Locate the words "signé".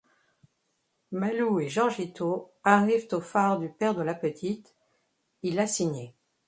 5.67-6.15